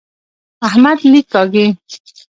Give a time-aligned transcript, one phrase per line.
[0.67, 1.65] احمد لیک کاږي.